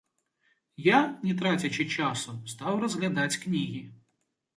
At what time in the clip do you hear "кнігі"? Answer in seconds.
3.45-3.83